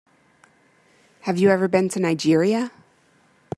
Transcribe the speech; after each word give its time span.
Have 1.19 1.37
you 1.37 1.51
ever 1.51 1.67
been 1.67 1.87
to 1.89 1.99
Nigeria? 1.99 2.71